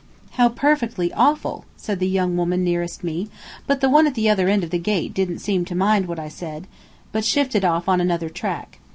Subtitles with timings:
[0.31, 3.29] "How perfectly awful!" said the young woman nearest me;
[3.67, 6.17] but the one at the other end of the gate didn't seem to mind what
[6.17, 6.65] I said,
[7.11, 8.79] but shifted off on another track.